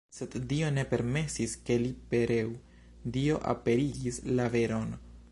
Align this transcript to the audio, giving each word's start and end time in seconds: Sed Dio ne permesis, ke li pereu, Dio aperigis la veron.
Sed 0.17 0.35
Dio 0.51 0.69
ne 0.75 0.83
permesis, 0.93 1.51
ke 1.67 1.75
li 1.83 1.91
pereu, 2.13 2.49
Dio 3.17 3.37
aperigis 3.53 4.19
la 4.41 4.49
veron. 4.57 4.97